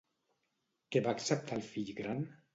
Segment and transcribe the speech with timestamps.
[0.95, 2.27] Què va acceptar el fill gran?